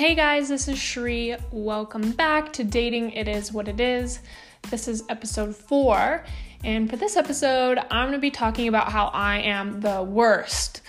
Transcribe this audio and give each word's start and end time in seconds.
Hey 0.00 0.14
guys, 0.14 0.48
this 0.48 0.66
is 0.66 0.78
Shri. 0.78 1.36
Welcome 1.52 2.12
back 2.12 2.54
to 2.54 2.64
Dating 2.64 3.10
It 3.10 3.28
Is 3.28 3.52
What 3.52 3.68
It 3.68 3.80
Is. 3.80 4.20
This 4.70 4.88
is 4.88 5.04
episode 5.10 5.54
four, 5.54 6.24
and 6.64 6.88
for 6.88 6.96
this 6.96 7.18
episode, 7.18 7.76
I'm 7.90 8.06
gonna 8.06 8.18
be 8.18 8.30
talking 8.30 8.66
about 8.66 8.90
how 8.90 9.08
I 9.08 9.40
am 9.40 9.82
the 9.82 10.02
worst. 10.02 10.80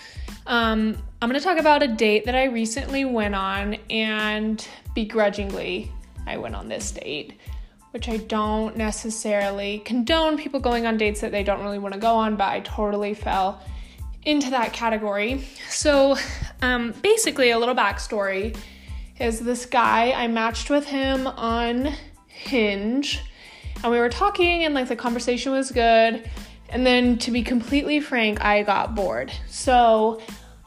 Um, 0.46 0.96
I'm 1.20 1.28
gonna 1.28 1.40
talk 1.40 1.58
about 1.58 1.82
a 1.82 1.88
date 1.88 2.24
that 2.24 2.34
I 2.34 2.44
recently 2.44 3.04
went 3.04 3.34
on, 3.34 3.74
and 3.90 4.66
begrudgingly, 4.94 5.92
I 6.26 6.38
went 6.38 6.54
on 6.54 6.68
this 6.68 6.90
date, 6.90 7.34
which 7.90 8.08
I 8.08 8.16
don't 8.16 8.78
necessarily 8.78 9.80
condone 9.80 10.38
people 10.38 10.58
going 10.58 10.86
on 10.86 10.96
dates 10.96 11.20
that 11.20 11.32
they 11.32 11.44
don't 11.44 11.60
really 11.60 11.78
wanna 11.78 11.98
go 11.98 12.14
on, 12.14 12.36
but 12.36 12.48
I 12.48 12.60
totally 12.60 13.12
fell 13.12 13.60
into 14.24 14.48
that 14.48 14.72
category. 14.72 15.44
So, 15.68 16.16
um, 16.62 16.94
basically, 17.02 17.50
a 17.50 17.58
little 17.58 17.74
backstory 17.74 18.56
is 19.22 19.38
this 19.38 19.66
guy, 19.66 20.10
I 20.10 20.26
matched 20.26 20.68
with 20.68 20.84
him 20.86 21.28
on 21.28 21.94
Hinge, 22.26 23.20
and 23.82 23.92
we 23.92 23.98
were 23.98 24.08
talking, 24.08 24.64
and 24.64 24.74
like 24.74 24.88
the 24.88 24.96
conversation 24.96 25.52
was 25.52 25.70
good. 25.70 26.28
And 26.68 26.84
then, 26.84 27.18
to 27.18 27.30
be 27.30 27.42
completely 27.42 28.00
frank, 28.00 28.42
I 28.42 28.62
got 28.64 28.96
bored. 28.96 29.32
So, 29.46 30.20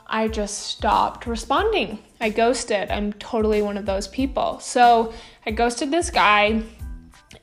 I 0.08 0.30
just 0.30 0.68
stopped 0.68 1.28
responding. 1.28 2.00
I 2.22 2.30
ghosted. 2.30 2.92
I'm 2.92 3.12
totally 3.14 3.62
one 3.62 3.76
of 3.76 3.86
those 3.86 4.08
people. 4.08 4.60
So, 4.60 5.14
I 5.46 5.52
ghosted 5.52 5.92
this 5.92 6.10
guy, 6.10 6.64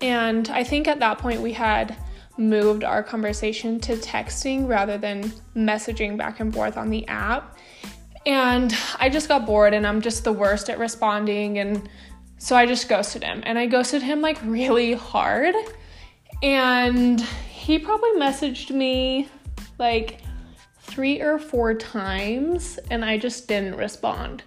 and 0.01 0.49
I 0.49 0.65
think 0.65 0.89
at 0.89 1.01
that 1.01 1.19
point 1.19 1.43
we 1.43 1.53
had 1.53 1.95
moved 2.39 2.85
our 2.85 3.03
conversation 3.03 3.79
to 3.81 3.97
texting 3.97 4.67
rather 4.67 4.97
than 4.97 5.25
messaging 5.55 6.17
back 6.17 6.41
and 6.41 6.55
forth 6.55 6.79
on 6.79 6.89
the 6.89 7.07
app. 7.09 7.59
And 8.25 8.75
I 8.99 9.09
just 9.09 9.29
got 9.29 9.47
bored 9.47 9.75
and 9.75 9.87
I'm 9.87 10.01
just 10.01 10.25
the 10.25 10.33
worst 10.33 10.71
at 10.71 10.79
responding. 10.79 11.59
And 11.59 11.89
so 12.39 12.57
I 12.57 12.67
just 12.67 12.89
ghosted 12.89 13.25
him. 13.25 13.43
And 13.45 13.59
I 13.59 13.67
ghosted 13.67 14.03
him 14.03 14.21
like 14.21 14.39
really 14.45 14.95
hard. 14.95 15.55
And 16.43 17.21
he 17.21 17.79
probably 17.79 18.11
messaged 18.13 18.71
me 18.71 19.29
like 19.79 20.21
three 20.81 21.21
or 21.21 21.39
four 21.39 21.75
times 21.75 22.79
and 22.91 23.05
I 23.05 23.17
just 23.17 23.49
didn't 23.49 23.77
respond. 23.77 24.43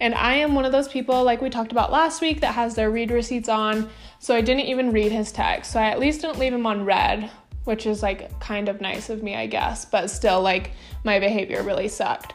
And 0.00 0.14
I 0.14 0.34
am 0.34 0.54
one 0.54 0.64
of 0.64 0.72
those 0.72 0.88
people, 0.88 1.22
like 1.22 1.40
we 1.40 1.50
talked 1.50 1.72
about 1.72 1.92
last 1.92 2.20
week, 2.20 2.40
that 2.40 2.54
has 2.54 2.74
their 2.74 2.90
read 2.90 3.10
receipts 3.10 3.48
on. 3.48 3.88
So 4.18 4.34
I 4.34 4.40
didn't 4.40 4.64
even 4.64 4.92
read 4.92 5.12
his 5.12 5.30
text. 5.30 5.72
So 5.72 5.80
I 5.80 5.90
at 5.90 6.00
least 6.00 6.22
didn't 6.22 6.38
leave 6.38 6.52
him 6.52 6.66
on 6.66 6.84
read, 6.84 7.30
which 7.64 7.86
is 7.86 8.02
like 8.02 8.38
kind 8.40 8.68
of 8.68 8.80
nice 8.80 9.08
of 9.08 9.22
me, 9.22 9.36
I 9.36 9.46
guess. 9.46 9.84
But 9.84 10.10
still, 10.10 10.42
like 10.42 10.72
my 11.04 11.20
behavior 11.20 11.62
really 11.62 11.88
sucked. 11.88 12.34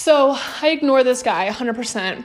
So 0.00 0.34
I 0.62 0.70
ignore 0.70 1.04
this 1.04 1.22
guy 1.22 1.46
100% 1.50 2.24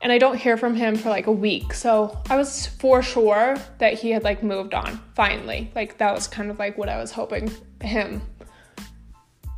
and 0.00 0.10
I 0.10 0.18
don't 0.18 0.36
hear 0.36 0.56
from 0.56 0.74
him 0.74 0.96
for 0.96 1.08
like 1.08 1.28
a 1.28 1.32
week. 1.32 1.72
So 1.72 2.20
I 2.28 2.34
was 2.34 2.66
for 2.66 3.00
sure 3.00 3.56
that 3.78 3.94
he 3.94 4.10
had 4.10 4.24
like 4.24 4.42
moved 4.42 4.74
on 4.74 5.00
finally. 5.14 5.70
Like 5.76 5.98
that 5.98 6.12
was 6.12 6.26
kind 6.26 6.50
of 6.50 6.58
like 6.58 6.76
what 6.76 6.88
I 6.88 6.98
was 6.98 7.12
hoping 7.12 7.52
him 7.80 8.22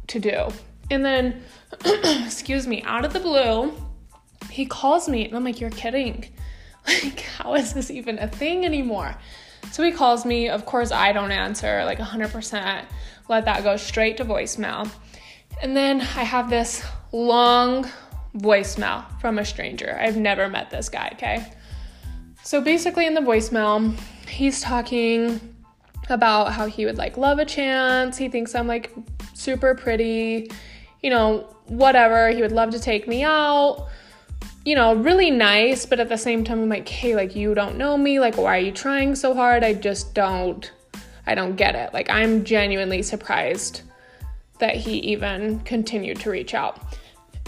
to 0.08 0.18
do. 0.20 0.48
And 0.90 1.02
then, 1.02 1.42
excuse 1.86 2.66
me, 2.66 2.82
out 2.82 3.06
of 3.06 3.14
the 3.14 3.20
blue, 3.20 3.72
he 4.50 4.66
calls 4.66 5.08
me 5.08 5.24
and 5.24 5.34
I'm 5.34 5.42
like, 5.42 5.58
You're 5.58 5.70
kidding. 5.70 6.26
Like, 6.86 7.20
how 7.20 7.54
is 7.54 7.72
this 7.72 7.90
even 7.90 8.18
a 8.18 8.28
thing 8.28 8.66
anymore? 8.66 9.16
So 9.72 9.82
he 9.82 9.90
calls 9.90 10.26
me. 10.26 10.50
Of 10.50 10.66
course, 10.66 10.92
I 10.92 11.14
don't 11.14 11.30
answer, 11.30 11.82
like 11.86 11.98
100%. 11.98 12.84
Let 13.30 13.46
that 13.46 13.64
go 13.64 13.78
straight 13.78 14.18
to 14.18 14.24
voicemail. 14.26 14.90
And 15.62 15.76
then 15.76 16.00
I 16.00 16.24
have 16.24 16.50
this 16.50 16.84
long 17.12 17.88
voicemail 18.36 19.04
from 19.20 19.38
a 19.38 19.44
stranger. 19.44 19.96
I've 20.00 20.16
never 20.16 20.48
met 20.48 20.70
this 20.70 20.88
guy, 20.88 21.10
okay? 21.14 21.52
So 22.42 22.60
basically, 22.60 23.06
in 23.06 23.14
the 23.14 23.20
voicemail, 23.20 23.96
he's 24.28 24.60
talking 24.60 25.40
about 26.10 26.52
how 26.52 26.66
he 26.66 26.84
would 26.84 26.98
like 26.98 27.16
love 27.16 27.38
a 27.38 27.44
chance. 27.44 28.18
He 28.18 28.28
thinks 28.28 28.54
I'm 28.54 28.66
like 28.66 28.92
super 29.32 29.74
pretty, 29.74 30.50
you 31.02 31.10
know, 31.10 31.54
whatever. 31.66 32.28
He 32.30 32.42
would 32.42 32.52
love 32.52 32.70
to 32.70 32.80
take 32.80 33.08
me 33.08 33.22
out. 33.22 33.88
You 34.66 34.74
know, 34.74 34.94
really 34.94 35.30
nice, 35.30 35.86
but 35.86 36.00
at 36.00 36.08
the 36.08 36.16
same 36.16 36.42
time, 36.42 36.62
I'm 36.62 36.68
like, 36.70 36.88
hey, 36.88 37.14
like, 37.14 37.36
you 37.36 37.54
don't 37.54 37.76
know 37.76 37.98
me. 37.98 38.18
Like, 38.18 38.36
why 38.36 38.56
are 38.56 38.60
you 38.60 38.72
trying 38.72 39.14
so 39.14 39.34
hard? 39.34 39.62
I 39.62 39.74
just 39.74 40.14
don't, 40.14 40.70
I 41.26 41.34
don't 41.34 41.56
get 41.56 41.74
it. 41.74 41.92
Like, 41.92 42.08
I'm 42.08 42.44
genuinely 42.44 43.02
surprised 43.02 43.82
that 44.58 44.76
he 44.76 44.98
even 44.98 45.60
continued 45.60 46.20
to 46.20 46.30
reach 46.30 46.54
out. 46.54 46.80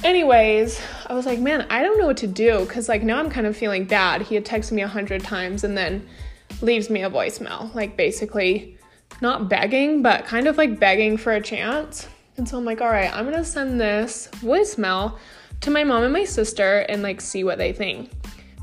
Anyways, 0.05 0.81
I 1.07 1.15
was 1.15 1.25
like, 1.25 1.39
man, 1.39 1.67
I 1.71 1.83
don't 1.83 1.99
know 1.99 2.07
what 2.07 2.19
to 2.19 2.27
do 2.27 2.61
because, 2.61 2.89
like, 2.89 3.03
now 3.03 3.19
I'm 3.19 3.31
kind 3.31 3.47
of 3.47 3.57
feeling 3.57 3.85
bad. 3.85 4.23
He 4.23 4.35
had 4.35 4.45
texted 4.45 4.73
me 4.73 4.83
a 4.83 4.89
hundred 4.89 5.23
times 5.23 5.65
and 5.65 5.77
then 5.77 6.07
leaves 6.61 6.91
me 6.91 7.03
a 7.03 7.11
voicemail, 7.11 7.75
like, 7.75 7.97
basically 7.97 8.77
not 9.21 9.49
begging, 9.49 10.03
but 10.03 10.27
kind 10.27 10.47
of 10.47 10.57
like 10.57 10.79
begging 10.79 11.17
for 11.17 11.33
a 11.33 11.41
chance. 11.41 12.09
And 12.37 12.49
so 12.49 12.59
I'm 12.59 12.65
like, 12.65 12.81
all 12.81 12.91
right, 12.91 13.15
I'm 13.15 13.25
gonna 13.25 13.45
send 13.45 13.81
this 13.81 14.29
voicemail 14.35 15.19
to 15.63 15.71
my 15.71 15.85
mom 15.85 16.03
and 16.03 16.13
my 16.13 16.25
sister 16.25 16.81
and 16.81 17.03
like 17.03 17.21
see 17.21 17.45
what 17.45 17.59
they 17.59 17.73
think. 17.73 18.11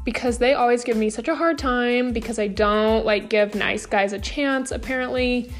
Because 0.05 0.37
they 0.37 0.53
always 0.53 0.83
give 0.83 0.97
me 0.97 1.09
such 1.09 1.27
a 1.27 1.35
hard 1.35 1.57
time 1.57 2.11
because 2.11 2.37
I 2.37 2.47
don't 2.47 3.05
like 3.05 3.29
give 3.29 3.55
nice 3.55 3.85
guys 3.85 4.13
a 4.13 4.19
chance, 4.19 4.71
apparently. 4.71 5.51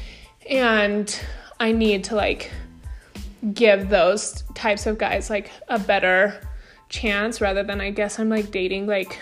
And 0.48 1.18
I 1.58 1.72
need 1.72 2.04
to 2.04 2.14
like 2.14 2.50
give 3.52 3.88
those 3.88 4.42
types 4.54 4.86
of 4.86 4.98
guys 4.98 5.28
like 5.28 5.50
a 5.68 5.78
better 5.78 6.40
chance 6.88 7.40
rather 7.40 7.62
than 7.62 7.80
I 7.80 7.90
guess 7.90 8.18
I'm 8.18 8.28
like 8.28 8.50
dating 8.50 8.86
like 8.86 9.18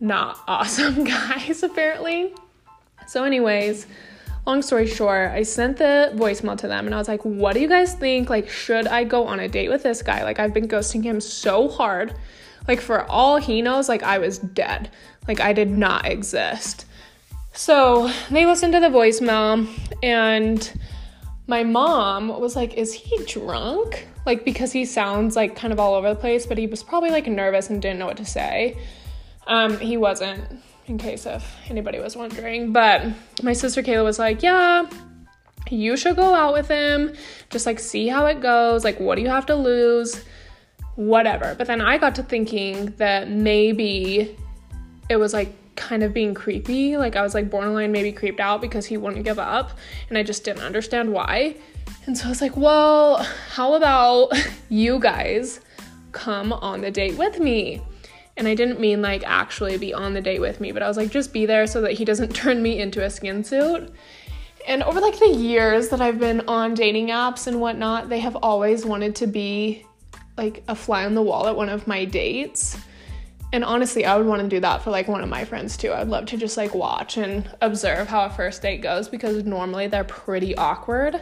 not 0.00 0.38
awesome 0.48 1.04
guys 1.04 1.62
apparently. 1.62 2.32
So 3.06 3.22
anyways, 3.22 3.86
long 4.46 4.62
story 4.62 4.86
short, 4.86 5.30
I 5.30 5.42
sent 5.42 5.76
the 5.76 6.12
voicemail 6.14 6.58
to 6.58 6.68
them 6.68 6.86
and 6.86 6.94
I 6.94 6.98
was 6.98 7.08
like, 7.08 7.22
"What 7.22 7.54
do 7.54 7.60
you 7.60 7.68
guys 7.68 7.94
think? 7.94 8.28
Like 8.30 8.48
should 8.48 8.86
I 8.86 9.04
go 9.04 9.26
on 9.26 9.40
a 9.40 9.48
date 9.48 9.68
with 9.68 9.82
this 9.82 10.02
guy? 10.02 10.24
Like 10.24 10.40
I've 10.40 10.54
been 10.54 10.68
ghosting 10.68 11.04
him 11.04 11.20
so 11.20 11.68
hard. 11.68 12.14
Like 12.66 12.80
for 12.80 13.04
all 13.04 13.36
he 13.36 13.62
knows, 13.62 13.88
like 13.88 14.02
I 14.02 14.18
was 14.18 14.38
dead. 14.38 14.90
Like 15.28 15.40
I 15.40 15.52
did 15.52 15.70
not 15.70 16.06
exist." 16.06 16.86
So, 17.56 18.12
they 18.30 18.44
listened 18.44 18.74
to 18.74 18.80
the 18.80 18.88
voicemail 18.88 19.66
and 20.02 20.70
my 21.46 21.62
mom 21.62 22.28
was 22.28 22.56
like, 22.56 22.74
Is 22.74 22.92
he 22.92 23.24
drunk? 23.24 24.06
Like, 24.24 24.44
because 24.44 24.72
he 24.72 24.84
sounds 24.84 25.36
like 25.36 25.54
kind 25.54 25.72
of 25.72 25.78
all 25.78 25.94
over 25.94 26.08
the 26.08 26.20
place, 26.20 26.46
but 26.46 26.58
he 26.58 26.66
was 26.66 26.82
probably 26.82 27.10
like 27.10 27.26
nervous 27.26 27.70
and 27.70 27.80
didn't 27.80 27.98
know 27.98 28.06
what 28.06 28.16
to 28.16 28.24
say. 28.24 28.76
Um, 29.46 29.78
he 29.78 29.96
wasn't, 29.96 30.60
in 30.86 30.98
case 30.98 31.26
if 31.26 31.56
anybody 31.68 32.00
was 32.00 32.16
wondering. 32.16 32.72
But 32.72 33.06
my 33.42 33.52
sister 33.52 33.82
Kayla 33.82 34.04
was 34.04 34.18
like, 34.18 34.42
Yeah, 34.42 34.88
you 35.70 35.96
should 35.96 36.16
go 36.16 36.34
out 36.34 36.52
with 36.52 36.68
him, 36.68 37.14
just 37.50 37.66
like 37.66 37.78
see 37.78 38.08
how 38.08 38.26
it 38.26 38.40
goes. 38.40 38.84
Like, 38.84 38.98
what 38.98 39.16
do 39.16 39.22
you 39.22 39.28
have 39.28 39.46
to 39.46 39.54
lose? 39.54 40.24
Whatever. 40.96 41.54
But 41.56 41.66
then 41.66 41.80
I 41.80 41.98
got 41.98 42.14
to 42.16 42.22
thinking 42.22 42.86
that 42.96 43.30
maybe 43.30 44.36
it 45.08 45.16
was 45.16 45.32
like 45.32 45.52
kind 45.76 46.02
of 46.02 46.12
being 46.12 46.34
creepy. 46.34 46.96
Like 46.96 47.16
I 47.16 47.22
was 47.22 47.34
like 47.34 47.50
borderline 47.50 47.92
maybe 47.92 48.12
creeped 48.12 48.40
out 48.40 48.60
because 48.60 48.86
he 48.86 48.96
wouldn't 48.96 49.24
give 49.24 49.38
up 49.38 49.78
and 50.08 50.18
I 50.18 50.22
just 50.22 50.44
didn't 50.44 50.62
understand 50.62 51.12
why. 51.12 51.56
And 52.06 52.16
so 52.16 52.26
I 52.26 52.28
was 52.28 52.40
like, 52.40 52.56
well, 52.56 53.22
how 53.50 53.74
about 53.74 54.32
you 54.68 54.98
guys 54.98 55.60
come 56.12 56.52
on 56.52 56.80
the 56.80 56.90
date 56.90 57.16
with 57.16 57.38
me? 57.38 57.82
And 58.36 58.46
I 58.46 58.54
didn't 58.54 58.80
mean 58.80 59.00
like 59.02 59.22
actually 59.24 59.78
be 59.78 59.94
on 59.94 60.14
the 60.14 60.20
date 60.20 60.40
with 60.40 60.60
me, 60.60 60.72
but 60.72 60.82
I 60.82 60.88
was 60.88 60.96
like, 60.96 61.10
just 61.10 61.32
be 61.32 61.46
there 61.46 61.66
so 61.66 61.80
that 61.82 61.92
he 61.92 62.04
doesn't 62.04 62.34
turn 62.34 62.62
me 62.62 62.80
into 62.80 63.04
a 63.04 63.10
skin 63.10 63.44
suit. 63.44 63.92
And 64.66 64.82
over 64.82 65.00
like 65.00 65.18
the 65.18 65.28
years 65.28 65.88
that 65.90 66.00
I've 66.00 66.18
been 66.18 66.42
on 66.48 66.74
dating 66.74 67.08
apps 67.08 67.46
and 67.46 67.60
whatnot, 67.60 68.08
they 68.08 68.18
have 68.18 68.36
always 68.36 68.84
wanted 68.84 69.14
to 69.16 69.26
be 69.26 69.86
like 70.36 70.62
a 70.68 70.74
fly 70.74 71.04
on 71.04 71.14
the 71.14 71.22
wall 71.22 71.46
at 71.46 71.56
one 71.56 71.68
of 71.68 71.86
my 71.86 72.04
dates. 72.04 72.76
And 73.52 73.64
honestly, 73.64 74.04
I 74.04 74.16
would 74.16 74.26
want 74.26 74.42
to 74.42 74.48
do 74.48 74.60
that 74.60 74.82
for 74.82 74.90
like 74.90 75.08
one 75.08 75.22
of 75.22 75.28
my 75.28 75.44
friends 75.44 75.76
too. 75.76 75.92
I'd 75.92 76.08
love 76.08 76.26
to 76.26 76.36
just 76.36 76.56
like 76.56 76.74
watch 76.74 77.16
and 77.16 77.48
observe 77.60 78.08
how 78.08 78.24
a 78.24 78.30
first 78.30 78.60
date 78.62 78.82
goes 78.82 79.08
because 79.08 79.44
normally 79.44 79.86
they're 79.86 80.04
pretty 80.04 80.56
awkward. 80.56 81.20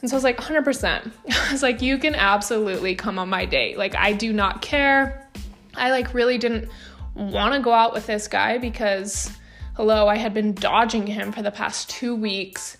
And 0.00 0.10
so 0.10 0.16
I 0.16 0.18
was 0.18 0.24
like, 0.24 0.36
100%. 0.36 1.12
I 1.30 1.52
was 1.52 1.62
like, 1.62 1.80
you 1.80 1.96
can 1.96 2.14
absolutely 2.14 2.94
come 2.94 3.18
on 3.18 3.28
my 3.28 3.46
date. 3.46 3.78
Like, 3.78 3.94
I 3.94 4.12
do 4.12 4.32
not 4.32 4.60
care. 4.60 5.28
I 5.74 5.90
like 5.90 6.12
really 6.12 6.38
didn't 6.38 6.68
want 7.14 7.54
to 7.54 7.60
go 7.60 7.72
out 7.72 7.94
with 7.94 8.06
this 8.06 8.28
guy 8.28 8.58
because, 8.58 9.30
hello, 9.76 10.08
I 10.08 10.16
had 10.16 10.34
been 10.34 10.54
dodging 10.54 11.06
him 11.06 11.32
for 11.32 11.42
the 11.42 11.52
past 11.52 11.88
two 11.88 12.14
weeks. 12.14 12.76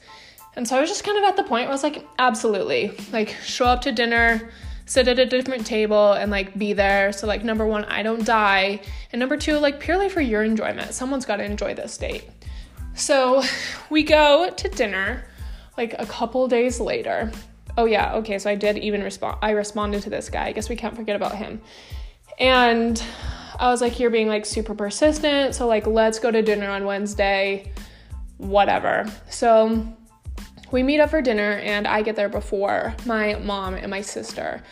And 0.54 0.68
so 0.68 0.76
I 0.76 0.80
was 0.80 0.90
just 0.90 1.04
kind 1.04 1.16
of 1.16 1.24
at 1.24 1.36
the 1.36 1.44
point 1.44 1.62
where 1.62 1.68
I 1.68 1.72
was 1.72 1.82
like, 1.82 2.06
absolutely. 2.18 2.92
Like, 3.12 3.34
show 3.42 3.66
up 3.66 3.82
to 3.82 3.92
dinner 3.92 4.50
sit 4.92 5.08
at 5.08 5.18
a 5.18 5.24
different 5.24 5.64
table 5.64 6.12
and 6.12 6.30
like 6.30 6.56
be 6.58 6.74
there. 6.74 7.12
So, 7.12 7.26
like, 7.26 7.42
number 7.42 7.64
one, 7.64 7.86
I 7.86 8.02
don't 8.02 8.26
die. 8.26 8.82
And 9.10 9.20
number 9.20 9.38
two, 9.38 9.56
like, 9.56 9.80
purely 9.80 10.10
for 10.10 10.20
your 10.20 10.42
enjoyment. 10.42 10.92
Someone's 10.92 11.24
got 11.24 11.36
to 11.36 11.44
enjoy 11.44 11.72
this 11.72 11.96
date. 11.96 12.28
So, 12.94 13.42
we 13.88 14.02
go 14.02 14.50
to 14.54 14.68
dinner 14.68 15.24
like 15.78 15.94
a 15.98 16.04
couple 16.04 16.46
days 16.46 16.78
later. 16.78 17.32
Oh, 17.78 17.86
yeah, 17.86 18.16
okay, 18.16 18.38
so 18.38 18.50
I 18.50 18.54
did 18.54 18.76
even 18.76 19.02
respond. 19.02 19.38
I 19.40 19.52
responded 19.52 20.02
to 20.02 20.10
this 20.10 20.28
guy. 20.28 20.48
I 20.48 20.52
guess 20.52 20.68
we 20.68 20.76
can't 20.76 20.94
forget 20.94 21.16
about 21.16 21.36
him. 21.36 21.62
And 22.38 23.02
I 23.58 23.70
was 23.70 23.80
like, 23.80 23.98
You're 23.98 24.10
being 24.10 24.28
like 24.28 24.44
super 24.44 24.74
persistent. 24.74 25.54
So, 25.54 25.66
like, 25.66 25.86
let's 25.86 26.18
go 26.18 26.30
to 26.30 26.42
dinner 26.42 26.68
on 26.68 26.84
Wednesday, 26.84 27.72
whatever. 28.36 29.10
So, 29.30 29.88
we 30.72 30.82
meet 30.82 31.00
up 31.00 31.10
for 31.10 31.22
dinner, 31.22 31.52
and 31.62 31.86
I 31.86 32.02
get 32.02 32.16
there 32.16 32.28
before 32.28 32.94
my 33.06 33.34
mom 33.36 33.74
and 33.74 33.90
my 33.90 34.00
sister 34.00 34.62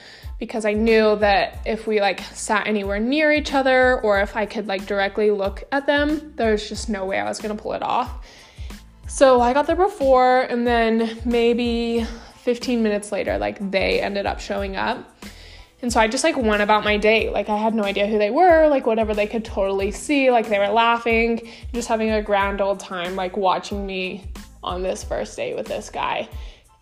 because 0.41 0.64
I 0.64 0.73
knew 0.73 1.17
that 1.17 1.58
if 1.67 1.87
we 1.87 2.00
like 2.00 2.20
sat 2.20 2.67
anywhere 2.67 2.99
near 2.99 3.31
each 3.31 3.52
other 3.52 4.00
or 4.00 4.20
if 4.20 4.35
I 4.35 4.47
could 4.47 4.67
like 4.67 4.87
directly 4.87 5.31
look 5.31 5.62
at 5.70 5.87
them, 5.87 6.32
there's 6.35 6.67
just 6.67 6.88
no 6.88 7.05
way 7.05 7.20
I 7.20 7.25
was 7.25 7.38
gonna 7.38 7.55
pull 7.55 7.75
it 7.75 7.82
off. 7.82 8.26
So 9.06 9.41
I 9.41 9.52
got 9.52 9.67
there 9.67 9.76
before, 9.76 10.43
and 10.43 10.67
then 10.67 11.19
maybe 11.25 12.06
15 12.38 12.82
minutes 12.82 13.12
later, 13.12 13.37
like 13.37 13.70
they 13.70 14.00
ended 14.00 14.25
up 14.25 14.41
showing 14.41 14.76
up. 14.76 15.25
And 15.82 15.93
so 15.93 16.00
I 16.00 16.08
just 16.08 16.25
like 16.25 16.37
went 16.37 16.62
about 16.62 16.85
my 16.85 16.97
day. 16.97 17.31
Like 17.31 17.49
I 17.49 17.56
had 17.56 17.75
no 17.75 17.85
idea 17.85 18.06
who 18.06 18.19
they 18.19 18.31
were, 18.31 18.69
like 18.69 18.87
whatever 18.87 19.14
they 19.14 19.26
could 19.26 19.44
totally 19.44 19.91
see. 19.91 20.31
Like 20.31 20.49
they 20.49 20.58
were 20.58 20.69
laughing, 20.69 21.50
just 21.75 21.88
having 21.88 22.11
a 22.11 22.23
grand 22.23 22.61
old 22.61 22.81
time, 22.81 23.17
like 23.17 23.37
watching 23.37 23.85
me 23.87 24.25
on 24.62 24.82
this 24.82 25.04
first 25.04 25.36
date 25.36 25.56
with 25.56 25.66
this 25.66 25.90
guy. 25.90 26.28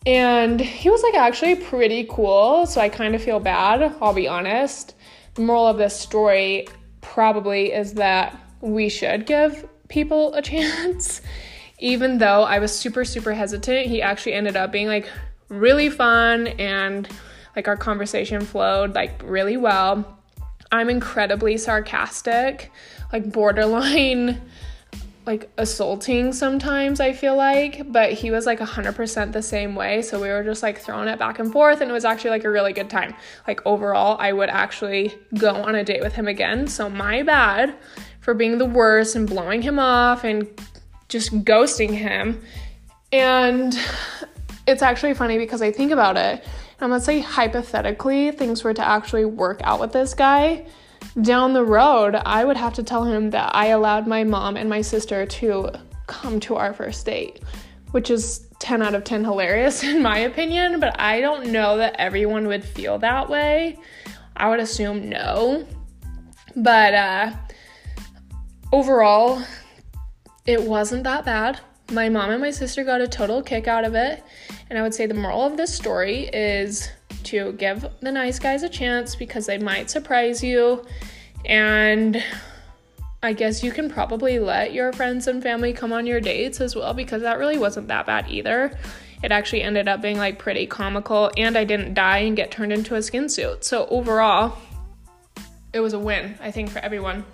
And 0.06 0.60
he 0.60 0.90
was 0.90 1.02
like 1.02 1.14
actually 1.14 1.56
pretty 1.56 2.06
cool. 2.08 2.66
So 2.66 2.80
I 2.80 2.88
kind 2.88 3.14
of 3.14 3.22
feel 3.22 3.40
bad, 3.40 3.94
I'll 4.00 4.14
be 4.14 4.28
honest. 4.28 4.94
The 5.34 5.42
moral 5.42 5.66
of 5.66 5.78
this 5.78 5.98
story 5.98 6.68
probably 7.00 7.72
is 7.72 7.94
that 7.94 8.36
we 8.60 8.88
should 8.88 9.26
give 9.26 9.68
people 9.88 10.34
a 10.34 10.42
chance. 10.42 11.20
Even 11.80 12.18
though 12.18 12.42
I 12.42 12.58
was 12.58 12.76
super, 12.76 13.04
super 13.04 13.32
hesitant, 13.32 13.86
he 13.86 14.02
actually 14.02 14.32
ended 14.32 14.56
up 14.56 14.72
being 14.72 14.88
like 14.88 15.08
really 15.48 15.90
fun 15.90 16.48
and 16.48 17.08
like 17.54 17.68
our 17.68 17.76
conversation 17.76 18.40
flowed 18.40 18.94
like 18.94 19.22
really 19.24 19.56
well. 19.56 20.18
I'm 20.72 20.90
incredibly 20.90 21.56
sarcastic, 21.56 22.70
like 23.12 23.32
borderline 23.32 24.40
like 25.28 25.50
assaulting 25.58 26.32
sometimes 26.32 27.00
I 27.00 27.12
feel 27.12 27.36
like, 27.36 27.92
but 27.92 28.14
he 28.14 28.30
was 28.30 28.46
like 28.46 28.60
100% 28.60 29.32
the 29.32 29.42
same 29.42 29.74
way. 29.74 30.00
So 30.00 30.18
we 30.18 30.28
were 30.28 30.42
just 30.42 30.62
like 30.62 30.78
throwing 30.78 31.06
it 31.06 31.18
back 31.18 31.38
and 31.38 31.52
forth 31.52 31.82
and 31.82 31.90
it 31.90 31.92
was 31.92 32.06
actually 32.06 32.30
like 32.30 32.44
a 32.44 32.50
really 32.50 32.72
good 32.72 32.88
time. 32.88 33.14
Like 33.46 33.60
overall, 33.66 34.16
I 34.18 34.32
would 34.32 34.48
actually 34.48 35.14
go 35.36 35.50
on 35.50 35.74
a 35.74 35.84
date 35.84 36.00
with 36.00 36.14
him 36.14 36.28
again. 36.28 36.66
So 36.66 36.88
my 36.88 37.22
bad 37.22 37.76
for 38.20 38.32
being 38.32 38.56
the 38.56 38.64
worst 38.64 39.16
and 39.16 39.28
blowing 39.28 39.60
him 39.60 39.78
off 39.78 40.24
and 40.24 40.48
just 41.10 41.30
ghosting 41.44 41.90
him. 41.90 42.40
And 43.12 43.78
it's 44.66 44.80
actually 44.80 45.12
funny 45.12 45.36
because 45.36 45.60
I 45.60 45.70
think 45.70 45.92
about 45.92 46.16
it. 46.16 46.42
And 46.80 46.90
let's 46.90 47.04
say 47.04 47.20
hypothetically 47.20 48.30
things 48.30 48.64
were 48.64 48.72
to 48.72 48.82
actually 48.82 49.26
work 49.26 49.60
out 49.62 49.78
with 49.78 49.92
this 49.92 50.14
guy 50.14 50.64
down 51.22 51.52
the 51.52 51.64
road, 51.64 52.14
I 52.14 52.44
would 52.44 52.56
have 52.56 52.74
to 52.74 52.82
tell 52.82 53.04
him 53.04 53.30
that 53.30 53.54
I 53.54 53.66
allowed 53.66 54.06
my 54.06 54.24
mom 54.24 54.56
and 54.56 54.68
my 54.68 54.80
sister 54.80 55.26
to 55.26 55.70
come 56.06 56.40
to 56.40 56.56
our 56.56 56.72
first 56.72 57.04
date, 57.06 57.40
which 57.90 58.10
is 58.10 58.46
10 58.60 58.82
out 58.82 58.94
of 58.94 59.04
10 59.04 59.24
hilarious 59.24 59.82
in 59.84 60.02
my 60.02 60.18
opinion, 60.18 60.80
but 60.80 60.98
I 61.00 61.20
don't 61.20 61.48
know 61.48 61.76
that 61.78 61.96
everyone 61.98 62.46
would 62.46 62.64
feel 62.64 62.98
that 62.98 63.28
way. 63.28 63.78
I 64.36 64.48
would 64.48 64.60
assume 64.60 65.08
no. 65.08 65.66
But 66.56 66.94
uh, 66.94 67.32
overall, 68.72 69.42
it 70.46 70.62
wasn't 70.62 71.04
that 71.04 71.24
bad. 71.24 71.60
My 71.90 72.08
mom 72.08 72.30
and 72.30 72.40
my 72.40 72.50
sister 72.50 72.84
got 72.84 73.00
a 73.00 73.08
total 73.08 73.42
kick 73.42 73.66
out 73.66 73.84
of 73.84 73.94
it. 73.94 74.22
And 74.70 74.78
I 74.78 74.82
would 74.82 74.94
say 74.94 75.06
the 75.06 75.14
moral 75.14 75.42
of 75.42 75.56
this 75.56 75.74
story 75.74 76.28
is 76.32 76.90
to 77.24 77.52
give 77.52 77.86
the 78.00 78.12
nice 78.12 78.38
guys 78.38 78.62
a 78.62 78.68
chance 78.68 79.14
because 79.14 79.46
they 79.46 79.58
might 79.58 79.90
surprise 79.90 80.42
you. 80.42 80.84
And 81.44 82.22
I 83.22 83.32
guess 83.32 83.62
you 83.62 83.72
can 83.72 83.90
probably 83.90 84.38
let 84.38 84.72
your 84.72 84.92
friends 84.92 85.26
and 85.26 85.42
family 85.42 85.72
come 85.72 85.92
on 85.92 86.06
your 86.06 86.20
dates 86.20 86.60
as 86.60 86.76
well 86.76 86.94
because 86.94 87.22
that 87.22 87.38
really 87.38 87.58
wasn't 87.58 87.88
that 87.88 88.06
bad 88.06 88.30
either. 88.30 88.78
It 89.22 89.32
actually 89.32 89.62
ended 89.62 89.88
up 89.88 90.00
being 90.00 90.16
like 90.16 90.38
pretty 90.38 90.66
comical, 90.66 91.30
and 91.36 91.58
I 91.58 91.64
didn't 91.64 91.94
die 91.94 92.18
and 92.18 92.36
get 92.36 92.52
turned 92.52 92.72
into 92.72 92.94
a 92.94 93.02
skin 93.02 93.28
suit. 93.28 93.64
So, 93.64 93.86
overall, 93.88 94.56
it 95.72 95.80
was 95.80 95.92
a 95.92 95.98
win, 95.98 96.38
I 96.40 96.52
think, 96.52 96.70
for 96.70 96.78
everyone. 96.78 97.24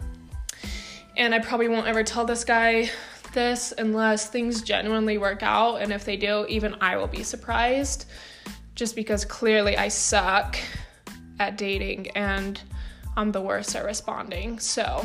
And 1.16 1.34
I 1.34 1.40
probably 1.40 1.68
won't 1.68 1.86
ever 1.86 2.02
tell 2.02 2.24
this 2.24 2.42
guy 2.42 2.90
this 3.34 3.74
unless 3.76 4.30
things 4.30 4.62
genuinely 4.62 5.18
work 5.18 5.42
out. 5.42 5.82
And 5.82 5.92
if 5.92 6.06
they 6.06 6.16
do, 6.16 6.46
even 6.48 6.74
I 6.80 6.96
will 6.96 7.06
be 7.06 7.22
surprised 7.22 8.06
just 8.74 8.96
because 8.96 9.24
clearly 9.24 9.76
I 9.76 9.88
suck 9.88 10.56
at 11.38 11.56
dating 11.56 12.08
and 12.10 12.60
I'm 13.16 13.32
the 13.32 13.40
worst 13.40 13.76
at 13.76 13.84
responding. 13.84 14.58
So 14.58 15.04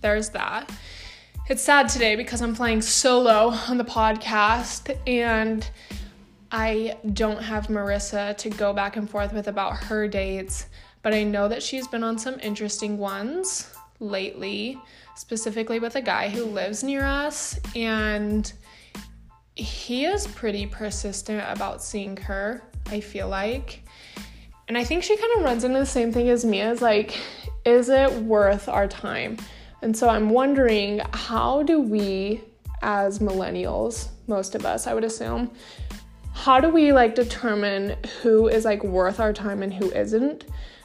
there's 0.00 0.30
that. 0.30 0.70
It's 1.48 1.62
sad 1.62 1.88
today 1.88 2.16
because 2.16 2.40
I'm 2.40 2.54
playing 2.54 2.82
solo 2.82 3.48
on 3.68 3.76
the 3.76 3.84
podcast 3.84 4.96
and 5.06 5.68
I 6.50 6.96
don't 7.12 7.42
have 7.42 7.66
Marissa 7.66 8.36
to 8.38 8.50
go 8.50 8.72
back 8.72 8.96
and 8.96 9.08
forth 9.08 9.32
with 9.32 9.48
about 9.48 9.76
her 9.84 10.08
dates, 10.08 10.66
but 11.02 11.12
I 11.12 11.24
know 11.24 11.48
that 11.48 11.62
she's 11.62 11.86
been 11.86 12.02
on 12.02 12.16
some 12.16 12.38
interesting 12.40 12.96
ones 12.96 13.74
lately, 14.00 14.80
specifically 15.16 15.78
with 15.78 15.96
a 15.96 16.00
guy 16.00 16.28
who 16.28 16.44
lives 16.44 16.82
near 16.82 17.04
us 17.04 17.60
and 17.76 18.52
he 19.56 20.04
is 20.04 20.26
pretty 20.28 20.66
persistent 20.66 21.44
about 21.46 21.82
seeing 21.82 22.16
her 22.16 22.62
I 22.86 23.00
feel 23.00 23.28
like. 23.28 23.82
And 24.68 24.78
I 24.78 24.84
think 24.84 25.02
she 25.02 25.16
kind 25.16 25.32
of 25.36 25.44
runs 25.44 25.64
into 25.64 25.78
the 25.78 25.86
same 25.86 26.12
thing 26.12 26.28
as 26.30 26.44
me 26.44 26.60
as 26.60 26.80
like, 26.80 27.18
is 27.64 27.88
it 27.88 28.10
worth 28.22 28.68
our 28.68 28.88
time? 28.88 29.36
And 29.82 29.96
so 29.96 30.08
I'm 30.08 30.30
wondering 30.30 31.02
how 31.12 31.62
do 31.62 31.80
we, 31.80 32.42
as 32.82 33.18
millennials, 33.18 34.08
most 34.26 34.54
of 34.54 34.64
us, 34.64 34.86
I 34.86 34.94
would 34.94 35.04
assume, 35.04 35.50
how 36.32 36.60
do 36.60 36.68
we 36.68 36.92
like 36.92 37.14
determine 37.14 37.96
who 38.22 38.48
is 38.48 38.64
like 38.64 38.82
worth 38.82 39.20
our 39.20 39.32
time 39.32 39.62
and 39.62 39.72
who 39.72 39.90
isn't? 39.90 40.44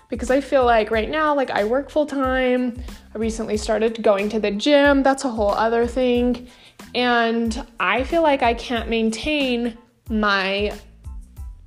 Because 0.09 0.31
I 0.31 0.41
feel 0.41 0.65
like 0.65 0.91
right 0.91 1.09
now, 1.09 1.35
like 1.35 1.51
I 1.51 1.63
work 1.63 1.89
full 1.89 2.05
time. 2.05 2.81
I 3.13 3.17
recently 3.17 3.57
started 3.57 4.01
going 4.03 4.27
to 4.29 4.39
the 4.39 4.51
gym. 4.51 5.03
That's 5.03 5.23
a 5.23 5.29
whole 5.29 5.51
other 5.51 5.87
thing. 5.87 6.49
And 6.95 7.65
I 7.79 8.03
feel 8.03 8.23
like 8.23 8.41
I 8.41 8.53
can't 8.53 8.89
maintain 8.89 9.77
my 10.09 10.73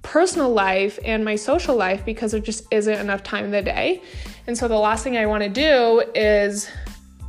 personal 0.02 0.50
life 0.52 0.98
and 1.04 1.24
my 1.24 1.36
social 1.36 1.76
life 1.76 2.04
because 2.04 2.32
there 2.32 2.40
just 2.40 2.66
isn't 2.70 2.98
enough 2.98 3.22
time 3.22 3.44
in 3.46 3.50
the 3.50 3.62
day. 3.62 4.02
And 4.46 4.58
so 4.58 4.68
the 4.68 4.76
last 4.76 5.04
thing 5.04 5.16
I 5.16 5.26
want 5.26 5.42
to 5.44 5.48
do 5.48 6.02
is 6.14 6.68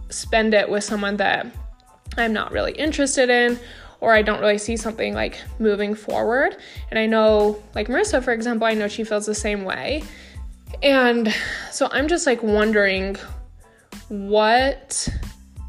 spend 0.09 0.53
it 0.53 0.69
with 0.69 0.83
someone 0.83 1.17
that 1.17 1.47
I'm 2.17 2.33
not 2.33 2.51
really 2.51 2.73
interested 2.73 3.29
in 3.29 3.59
or 4.01 4.13
I 4.13 4.21
don't 4.21 4.41
really 4.41 4.57
see 4.57 4.75
something 4.75 5.13
like 5.13 5.39
moving 5.59 5.95
forward. 5.95 6.57
And 6.89 6.99
I 6.99 7.05
know, 7.05 7.63
like 7.73 7.87
Marissa, 7.87 8.21
for 8.23 8.33
example, 8.33 8.67
I 8.67 8.73
know 8.73 8.87
she 8.87 9.03
feels 9.03 9.25
the 9.25 9.35
same 9.35 9.63
way. 9.63 10.03
And 10.81 11.33
so 11.71 11.87
I'm 11.91 12.07
just 12.07 12.25
like 12.25 12.43
wondering 12.43 13.15
what 14.09 15.07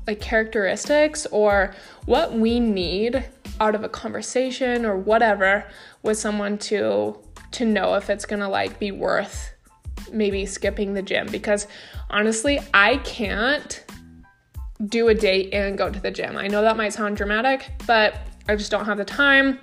like 0.07 0.21
characteristics 0.21 1.27
or 1.31 1.75
what 2.07 2.33
we 2.33 2.61
need 2.61 3.25
out 3.61 3.75
of 3.75 3.85
a 3.85 3.89
conversation 3.89 4.85
or 4.85 4.97
whatever 4.97 5.65
with 6.05 6.19
someone 6.19 6.59
to 6.59 7.19
to 7.53 7.65
know 7.65 7.95
if 7.95 8.11
it's 8.11 8.25
gonna 8.25 8.49
like 8.49 8.79
be 8.79 8.93
worth 8.93 9.53
maybe 10.13 10.47
skipping 10.47 10.95
the 10.95 11.03
gym 11.03 11.27
because 11.31 11.67
honestly 12.11 12.61
I 12.73 12.99
can't 12.99 13.85
do 14.87 15.09
a 15.09 15.15
date 15.15 15.53
and 15.55 15.79
go 15.79 15.91
to 15.91 16.01
the 16.01 16.11
gym. 16.11 16.37
I 16.37 16.49
know 16.49 16.63
that 16.63 16.77
might 16.77 16.93
sound 16.93 17.17
dramatic, 17.17 17.71
but 17.87 18.17
I 18.49 18.57
just 18.57 18.71
don't 18.71 18.85
have 18.85 18.99
the 18.99 19.05
time 19.05 19.59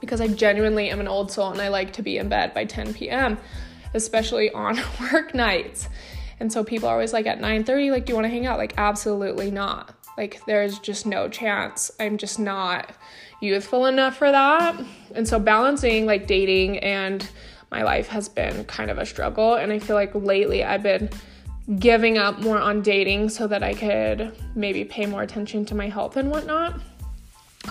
because 0.00 0.20
I 0.20 0.28
genuinely 0.28 0.90
am 0.90 1.00
an 1.00 1.08
old 1.08 1.30
soul 1.30 1.50
and 1.50 1.60
I 1.60 1.68
like 1.68 1.92
to 1.94 2.02
be 2.02 2.18
in 2.18 2.28
bed 2.28 2.54
by 2.54 2.64
10 2.64 2.94
p.m., 2.94 3.38
especially 3.94 4.50
on 4.52 4.78
work 5.12 5.34
nights. 5.34 5.88
And 6.40 6.52
so 6.52 6.62
people 6.62 6.88
are 6.88 6.92
always 6.92 7.12
like 7.12 7.26
at 7.26 7.40
9:30 7.40 7.90
like 7.90 8.06
do 8.06 8.12
you 8.12 8.14
want 8.14 8.26
to 8.26 8.30
hang 8.30 8.46
out? 8.46 8.58
Like 8.58 8.74
absolutely 8.76 9.50
not. 9.50 9.94
Like 10.18 10.44
there's 10.46 10.80
just 10.80 11.06
no 11.06 11.28
chance. 11.28 11.92
I'm 12.00 12.18
just 12.18 12.40
not 12.40 12.90
youthful 13.40 13.86
enough 13.86 14.16
for 14.16 14.32
that. 14.32 14.76
And 15.14 15.28
so 15.28 15.38
balancing 15.38 16.06
like 16.06 16.26
dating 16.26 16.78
and 16.80 17.26
my 17.70 17.84
life 17.84 18.08
has 18.08 18.28
been 18.28 18.64
kind 18.64 18.90
of 18.90 18.98
a 18.98 19.06
struggle. 19.06 19.54
And 19.54 19.70
I 19.72 19.78
feel 19.78 19.94
like 19.94 20.12
lately 20.16 20.64
I've 20.64 20.82
been 20.82 21.08
giving 21.78 22.18
up 22.18 22.40
more 22.40 22.58
on 22.58 22.82
dating 22.82 23.28
so 23.28 23.46
that 23.46 23.62
I 23.62 23.74
could 23.74 24.36
maybe 24.56 24.84
pay 24.84 25.06
more 25.06 25.22
attention 25.22 25.64
to 25.66 25.76
my 25.76 25.88
health 25.88 26.16
and 26.16 26.32
whatnot. 26.32 26.80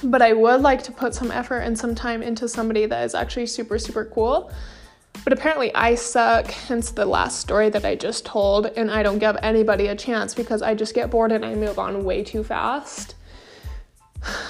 But 0.01 0.21
I 0.21 0.31
would 0.31 0.61
like 0.61 0.83
to 0.83 0.93
put 0.93 1.13
some 1.13 1.31
effort 1.31 1.59
and 1.59 1.77
some 1.77 1.95
time 1.95 2.23
into 2.23 2.47
somebody 2.47 2.85
that 2.85 3.03
is 3.03 3.13
actually 3.13 3.47
super, 3.47 3.77
super 3.77 4.05
cool. 4.05 4.53
But 5.23 5.33
apparently, 5.33 5.73
I 5.75 5.95
suck, 5.95 6.47
hence 6.47 6.91
the 6.91 7.05
last 7.05 7.39
story 7.39 7.69
that 7.69 7.85
I 7.85 7.95
just 7.95 8.25
told, 8.25 8.67
and 8.67 8.89
I 8.89 9.03
don't 9.03 9.19
give 9.19 9.37
anybody 9.41 9.87
a 9.87 9.95
chance 9.95 10.33
because 10.33 10.61
I 10.61 10.73
just 10.73 10.93
get 10.93 11.09
bored 11.09 11.31
and 11.31 11.45
I 11.45 11.53
move 11.55 11.79
on 11.79 12.03
way 12.03 12.23
too 12.23 12.43
fast. 12.43 13.15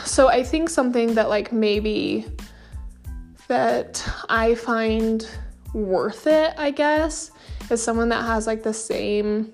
So 0.05 0.29
I 0.29 0.41
think 0.43 0.69
something 0.69 1.15
that 1.15 1.29
like 1.29 1.51
maybe 1.51 2.25
that 3.47 4.03
I 4.29 4.55
find 4.55 5.27
worth 5.73 6.25
it, 6.27 6.53
I 6.57 6.71
guess, 6.71 7.31
is 7.69 7.83
someone 7.83 8.09
that 8.09 8.23
has 8.23 8.47
like 8.47 8.63
the 8.63 8.73
same 8.73 9.53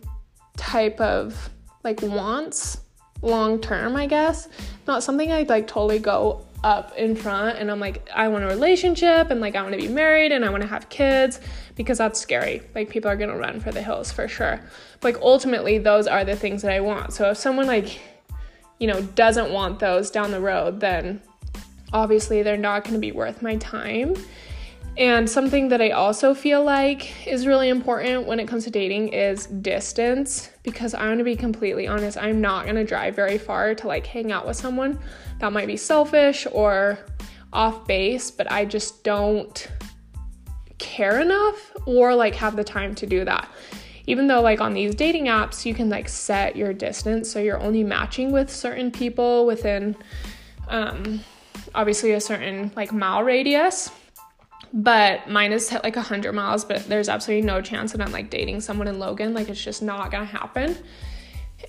type 0.55 0.99
of 1.01 1.49
like 1.83 2.01
wants 2.01 2.79
long 3.21 3.59
term, 3.59 3.95
I 3.95 4.05
guess. 4.05 4.47
Not 4.87 5.03
something 5.03 5.31
I'd 5.31 5.49
like 5.49 5.67
totally 5.67 5.99
go 5.99 6.45
up 6.63 6.95
in 6.95 7.15
front 7.15 7.59
and 7.59 7.69
I'm 7.69 7.79
like, 7.79 8.09
I 8.13 8.27
want 8.29 8.45
a 8.45 8.47
relationship 8.47 9.29
and 9.29 9.41
like 9.41 9.55
I 9.55 9.61
want 9.61 9.73
to 9.73 9.81
be 9.81 9.87
married 9.87 10.31
and 10.31 10.45
I 10.45 10.49
want 10.49 10.63
to 10.63 10.67
have 10.67 10.87
kids 10.89 11.39
because 11.75 11.97
that's 11.97 12.19
scary. 12.19 12.61
Like 12.73 12.89
people 12.89 13.11
are 13.11 13.17
gonna 13.17 13.37
run 13.37 13.59
for 13.59 13.71
the 13.71 13.81
hills 13.81 14.11
for 14.11 14.27
sure. 14.27 14.61
But 15.01 15.13
like 15.13 15.21
ultimately 15.21 15.77
those 15.77 16.07
are 16.07 16.23
the 16.23 16.35
things 16.35 16.61
that 16.61 16.71
I 16.71 16.79
want. 16.79 17.13
So 17.13 17.29
if 17.31 17.37
someone 17.37 17.67
like, 17.67 17.99
you 18.79 18.87
know, 18.87 19.01
doesn't 19.01 19.51
want 19.51 19.79
those 19.79 20.09
down 20.09 20.31
the 20.31 20.39
road, 20.39 20.79
then 20.79 21.21
obviously 21.91 22.43
they're 22.43 22.57
not 22.57 22.85
gonna 22.85 22.99
be 22.99 23.11
worth 23.11 23.41
my 23.41 23.57
time. 23.57 24.15
And 24.95 25.27
something 25.27 25.69
that 25.69 25.81
I 25.81 25.89
also 25.89 26.35
feel 26.35 26.63
like 26.63 27.27
is 27.27 27.47
really 27.47 27.69
important 27.69 28.27
when 28.27 28.39
it 28.39 28.47
comes 28.47 28.63
to 28.65 28.69
dating 28.69 29.09
is 29.09 29.47
distance 29.47 30.51
because 30.61 30.93
I'm 30.93 31.09
gonna 31.09 31.23
be 31.23 31.35
completely 31.35 31.87
honest, 31.87 32.15
I'm 32.17 32.39
not 32.41 32.67
gonna 32.67 32.83
drive 32.83 33.15
very 33.15 33.39
far 33.39 33.73
to 33.73 33.87
like 33.87 34.05
hang 34.05 34.31
out 34.31 34.45
with 34.45 34.55
someone. 34.55 34.99
That 35.39 35.51
might 35.51 35.65
be 35.65 35.77
selfish 35.77 36.45
or 36.51 36.99
off 37.51 37.87
base, 37.87 38.29
but 38.29 38.51
I 38.51 38.65
just 38.65 39.03
don't 39.03 39.67
care 40.77 41.19
enough 41.21 41.71
or 41.87 42.13
like 42.13 42.35
have 42.35 42.55
the 42.55 42.63
time 42.63 42.93
to 42.95 43.07
do 43.07 43.25
that. 43.25 43.49
Even 44.05 44.27
though 44.27 44.41
like 44.41 44.61
on 44.61 44.73
these 44.73 44.93
dating 44.93 45.25
apps, 45.25 45.65
you 45.65 45.73
can 45.73 45.89
like 45.89 46.07
set 46.07 46.55
your 46.55 46.71
distance 46.71 47.31
so 47.31 47.39
you're 47.39 47.59
only 47.59 47.83
matching 47.83 48.31
with 48.31 48.47
certain 48.47 48.91
people 48.91 49.47
within 49.47 49.95
um 50.67 51.19
obviously 51.73 52.11
a 52.11 52.21
certain 52.21 52.71
like 52.75 52.93
mile 52.93 53.23
radius 53.23 53.89
but 54.73 55.29
mine 55.29 55.53
is 55.53 55.71
like 55.71 55.95
100 55.95 56.33
miles 56.33 56.65
but 56.65 56.83
there's 56.87 57.07
absolutely 57.07 57.45
no 57.45 57.61
chance 57.61 57.91
that 57.91 58.01
i'm 58.01 58.11
like 58.11 58.31
dating 58.31 58.59
someone 58.59 58.87
in 58.87 58.97
logan. 58.97 59.33
Like 59.33 59.47
it's 59.49 59.63
just 59.63 59.83
not 59.83 60.11
gonna 60.11 60.25
happen. 60.25 60.75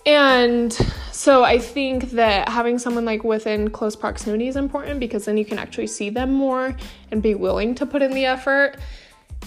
And 0.07 0.73
so 1.13 1.45
i 1.45 1.59
think 1.59 2.11
that 2.13 2.49
having 2.49 2.79
someone 2.79 3.05
like 3.05 3.23
within 3.23 3.71
close 3.71 3.95
proximity 3.95 4.49
is 4.49 4.57
important 4.57 5.01
because 5.01 5.27
then 5.27 5.37
you 5.37 5.45
can 5.45 5.59
actually 5.59 5.87
see 5.87 6.11
them 6.11 6.33
more 6.33 6.75
and 7.11 7.23
be 7.23 7.35
willing 7.35 7.75
to 7.77 7.87
put 7.87 8.03
in 8.03 8.13
the 8.13 8.25
effort 8.25 8.77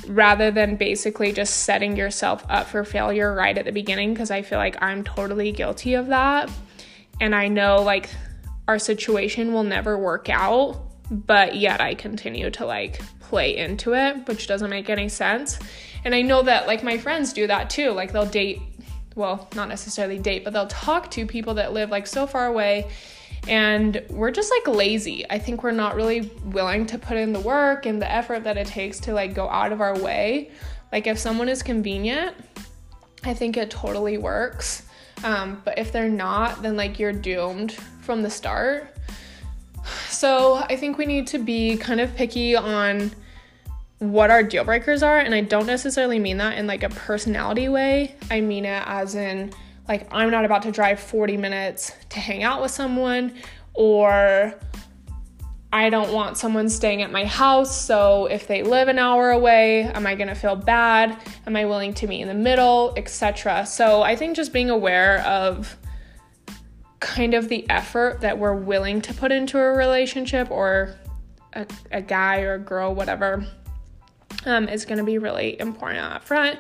rather 0.08 0.52
than 0.52 0.76
basically 0.76 1.34
just 1.34 1.64
setting 1.64 1.98
yourself 1.98 2.46
up 2.50 2.68
for 2.68 2.84
failure 2.84 3.34
right 3.34 3.58
at 3.58 3.66
the 3.66 3.72
beginning 3.72 4.14
because 4.14 4.30
i 4.30 4.42
feel 4.44 4.60
like 4.60 4.82
i'm 4.82 5.04
totally 5.04 5.52
guilty 5.52 5.96
of 5.96 6.08
that. 6.08 6.50
And 7.20 7.34
i 7.34 7.48
know 7.48 7.82
like 7.82 8.10
our 8.68 8.78
situation 8.78 9.52
will 9.52 9.64
never 9.64 9.98
work 9.98 10.30
out 10.30 10.80
but 11.10 11.56
yet 11.56 11.82
i 11.82 11.96
continue 11.96 12.52
to 12.52 12.66
like 12.66 13.02
play 13.28 13.58
into 13.58 13.94
it, 13.94 14.28
which 14.28 14.48
doesn't 14.48 14.70
make 14.70 14.90
any 14.90 15.10
sense. 15.10 15.60
And 16.06 16.16
I 16.16 16.22
know 16.22 16.42
that 16.44 16.68
like 16.68 16.84
my 16.84 16.98
friends 16.98 17.34
do 17.34 17.48
that 17.48 17.70
too. 17.70 17.92
Like 17.92 18.12
they'll 18.14 18.26
date, 18.26 18.62
well, 19.16 19.50
not 19.56 19.68
necessarily 19.68 20.20
date, 20.20 20.44
but 20.44 20.54
they'll 20.54 20.68
talk 20.68 21.12
to 21.12 21.26
people 21.26 21.56
that 21.56 21.74
live 21.74 21.90
like 21.90 22.08
so 22.08 22.26
far 22.26 22.48
away. 22.48 22.90
And 23.48 24.04
we're 24.10 24.32
just 24.32 24.52
like 24.52 24.76
lazy. 24.76 25.30
I 25.30 25.40
think 25.40 25.64
we're 25.64 25.72
not 25.72 25.96
really 25.96 26.22
willing 26.46 26.86
to 26.88 26.98
put 26.98 27.18
in 27.18 27.34
the 27.34 27.40
work 27.40 27.86
and 27.86 28.02
the 28.02 28.12
effort 28.12 28.44
that 28.44 28.58
it 28.58 28.68
takes 28.68 29.00
to 29.02 29.14
like 29.14 29.34
go 29.34 29.50
out 29.50 29.72
of 29.72 29.82
our 29.82 29.98
way. 30.00 30.52
Like 30.92 31.08
if 31.08 31.18
someone 31.18 31.50
is 31.50 31.64
convenient, 31.64 32.36
I 33.24 33.34
think 33.34 33.58
it 33.58 33.70
totally 33.70 34.18
works. 34.18 34.84
Um, 35.24 35.62
but 35.66 35.78
if 35.78 35.92
they're 35.92 36.10
not, 36.10 36.62
then 36.62 36.78
like 36.78 37.00
you're 37.00 37.14
doomed 37.14 37.74
from 38.02 38.22
the 38.22 38.30
start. 38.30 38.97
So 40.10 40.56
I 40.56 40.76
think 40.76 40.98
we 40.98 41.06
need 41.06 41.28
to 41.28 41.38
be 41.40 41.78
kind 41.78 42.00
of 42.00 42.16
picky 42.16 42.56
on 42.56 43.12
what 44.00 44.30
our 44.30 44.44
deal 44.44 44.64
breakers 44.64 45.04
are. 45.04 45.18
And 45.18 45.34
I 45.34 45.42
don't 45.42 45.68
necessarily 45.68 46.20
mean 46.20 46.38
that 46.38 46.58
in 46.58 46.68
like 46.68 46.84
a 46.84 46.90
personality 46.90 47.70
way. 47.70 48.16
I 48.30 48.42
mean 48.42 48.66
it 48.66 48.84
as 48.86 49.16
in 49.16 49.52
like 49.88 50.08
I'm 50.12 50.30
not 50.30 50.46
about 50.46 50.64
to 50.64 50.72
drive 50.72 51.00
40 51.00 51.38
minutes 51.38 51.94
to 52.10 52.20
hang 52.20 52.44
out 52.44 52.62
with 52.62 52.72
someone 52.72 53.34
or 53.74 54.54
I 55.72 55.90
don't 55.90 56.14
want 56.14 56.38
someone 56.38 56.70
staying 56.70 57.02
at 57.02 57.12
my 57.12 57.26
house. 57.26 57.76
So 57.76 58.28
if 58.28 58.48
they 58.48 58.64
live 58.64 58.88
an 58.88 58.98
hour 58.98 59.32
away, 59.32 59.84
am 59.84 60.08
I 60.08 60.16
going 60.16 60.30
to 60.30 60.36
feel 60.36 60.56
bad? 60.56 61.18
Am 61.46 61.56
I 61.56 61.66
willing 61.66 61.94
to 61.96 62.08
meet 62.08 62.22
in 62.22 62.28
the 62.28 62.34
middle, 62.34 62.94
etc. 62.96 63.66
So 63.66 64.02
I 64.02 64.16
think 64.16 64.36
just 64.36 64.54
being 64.54 64.70
aware 64.70 65.20
of 65.26 65.78
kind 67.00 67.34
of 67.34 67.50
the 67.50 67.70
effort 67.70 68.22
that 68.22 68.38
we're 68.38 68.56
willing 68.56 69.02
to 69.02 69.14
put 69.14 69.32
into 69.32 69.60
a 69.60 69.74
relationship 69.74 70.50
or 70.50 70.96
a, 71.54 71.66
a 71.92 72.02
guy 72.02 72.42
or 72.42 72.56
a 72.56 72.60
girl, 72.60 72.94
whatever, 72.94 73.46
um, 74.46 74.68
is 74.68 74.86
going 74.86 74.98
to 74.98 75.04
be 75.04 75.18
really 75.18 75.60
important 75.60 76.00
up 76.00 76.24
front. 76.24 76.60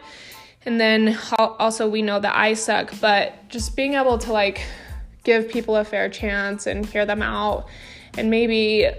And 0.66 0.80
then 0.80 1.18
also, 1.38 1.88
we 1.88 2.02
know 2.02 2.20
that 2.20 2.36
I 2.36 2.54
suck, 2.54 2.94
but 3.00 3.48
just 3.48 3.76
being 3.76 3.94
able 3.94 4.18
to 4.18 4.34
like 4.34 4.62
give 5.24 5.50
people 5.50 5.78
a 5.78 5.86
fair 5.86 6.10
chance 6.10 6.68
and 6.68 6.86
hear 6.86 7.06
them 7.06 7.22
out, 7.22 7.68
and 8.18 8.30
maybe, 8.30 8.90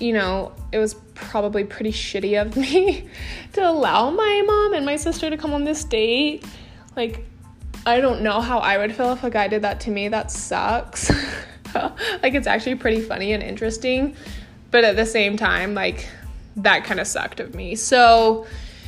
you 0.00 0.12
know, 0.12 0.52
it 0.72 0.78
was 0.78 0.94
probably 1.14 1.64
pretty 1.64 1.92
shitty 1.92 2.40
of 2.40 2.56
me 2.64 3.08
to 3.52 3.68
allow 3.68 4.10
my 4.10 4.42
mom 4.44 4.74
and 4.74 4.84
my 4.84 4.96
sister 4.96 5.30
to 5.30 5.36
come 5.36 5.54
on 5.54 5.64
this 5.64 5.84
date. 5.84 6.44
Like, 6.96 7.24
I 7.86 8.00
don't 8.00 8.22
know 8.22 8.40
how 8.40 8.58
I 8.58 8.78
would 8.78 8.94
feel 8.94 9.12
if 9.12 9.24
a 9.24 9.30
guy 9.30 9.48
did 9.48 9.62
that 9.62 9.80
to 9.80 9.90
me. 9.90 10.08
That 10.08 10.30
sucks. 10.30 11.10
like 11.74 12.34
it's 12.34 12.46
actually 12.46 12.76
pretty 12.76 13.00
funny 13.00 13.32
and 13.32 13.42
interesting, 13.42 14.16
but 14.70 14.84
at 14.84 14.96
the 14.96 15.04
same 15.04 15.36
time, 15.36 15.74
like 15.74 16.08
that 16.56 16.84
kind 16.84 16.98
of 16.98 17.06
sucked 17.06 17.40
of 17.40 17.54
me. 17.54 17.74
So 17.74 18.46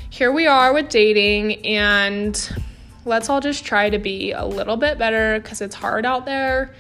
here 0.09 0.33
we 0.33 0.47
are 0.47 0.73
with 0.73 0.89
dating, 0.89 1.67
and 1.67 2.57
let's 3.05 3.29
all 3.29 3.41
just 3.41 3.65
try 3.65 3.91
to 3.91 3.99
be 3.99 4.33
a 4.33 4.45
little 4.45 4.77
bit 4.77 4.99
better 4.99 5.41
because 5.41 5.61
it's 5.61 5.75
hard 5.75 6.07
out 6.07 6.25
there 6.25 6.75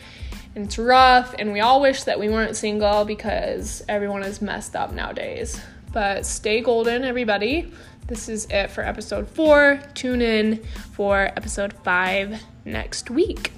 and 0.55 0.65
it's 0.65 0.79
rough, 0.79 1.35
and 1.39 1.53
we 1.53 1.61
all 1.61 1.83
wish 1.83 2.05
that 2.05 2.19
we 2.19 2.31
weren't 2.31 2.57
single 2.57 3.05
because 3.05 3.85
everyone 3.91 4.23
is 4.23 4.41
messed 4.41 4.75
up 4.75 4.91
nowadays. 4.91 5.61
But 5.93 6.25
stay 6.25 6.63
golden, 6.63 7.05
everybody. 7.05 7.71
This 8.07 8.29
is 8.29 8.47
it 8.51 8.71
for 8.71 8.85
episode 8.85 9.29
four. 9.29 9.81
Tune 9.95 10.23
in 10.23 10.63
for 10.93 11.23
episode 11.23 11.73
five 11.83 12.41
next 12.65 13.11
week. 13.11 13.53